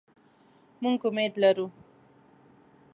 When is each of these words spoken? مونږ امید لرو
مونږ 0.81 1.01
امید 1.09 1.33
لرو 1.41 1.65